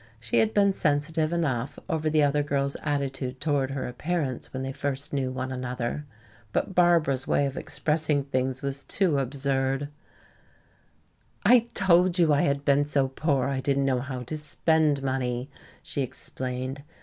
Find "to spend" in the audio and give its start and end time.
14.23-15.03